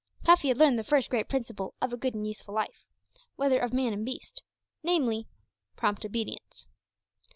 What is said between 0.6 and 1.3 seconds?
the first great